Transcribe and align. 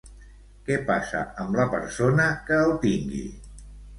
Què 0.69 0.77
passa 0.87 1.19
amb 1.43 1.59
la 1.59 1.67
persona 1.75 2.27
que 2.47 2.57
el 2.65 2.75
tingui? 2.87 3.23